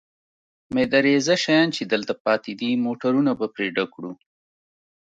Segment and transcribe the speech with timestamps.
[0.73, 4.11] مېده رېزه شیان چې دلته پاتې دي، موټرونه به په ډک کړو.